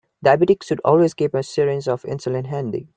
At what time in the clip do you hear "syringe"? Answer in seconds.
1.43-1.87